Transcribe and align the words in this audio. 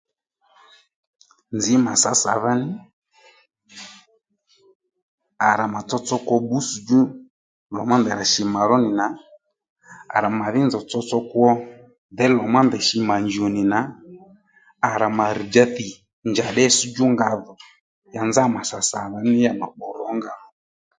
Nzǐ 1.55 1.73
mà 1.85 1.93
sǎ 2.01 2.11
sàdha 2.21 2.53
ní 2.61 2.69
à 5.47 5.49
rà 5.57 5.65
mà 5.73 5.79
tsotso 5.87 6.15
kwo 6.27 6.35
bbǔwss̀djú 6.43 6.99
lò 7.75 7.81
má 7.89 7.95
ndèy 7.99 8.15
rà 8.19 8.25
shì 8.33 8.43
mà 8.53 8.61
ró 8.69 8.75
nì 8.83 8.89
nà 8.99 9.07
à 10.15 10.17
rà 10.23 10.29
màdhí 10.39 10.61
nzòw 10.65 10.83
tsotso 10.89 11.17
kwo 11.31 11.47
děy 12.17 12.31
lò 12.37 12.43
má 12.53 12.59
ndèy 12.65 12.83
shì 12.87 12.97
mà 13.09 13.15
njìò 13.25 13.47
nì 13.55 13.61
nà 13.73 13.79
à 14.89 14.89
rà 15.01 15.07
mà 15.17 15.25
rr̀dja 15.37 15.63
thì 15.75 15.87
njàddí 16.29 16.63
itsś 16.67 16.79
djúnga 16.89 17.27
dhò 17.43 17.53
ya 18.15 18.21
nzá 18.29 18.43
mà 18.53 18.61
sà 18.69 18.77
sàdha 18.89 19.19
ní 19.31 19.39
mà 19.59 19.65
pbò 19.73 19.85
rǒnga 19.99 20.33